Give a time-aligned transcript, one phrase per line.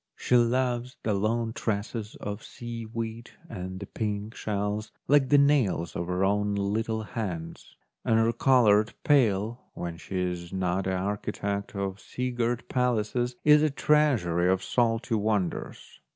[0.15, 5.95] She loves the long tresses of seaweed and the pink 1 shells like the nails
[5.95, 11.75] of her own little hands; and her coloured pail, when she is not the architect
[11.75, 15.99] of sea girt palaces, is a treasury of salty wonders.